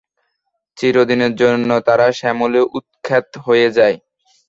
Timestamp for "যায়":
3.77-3.95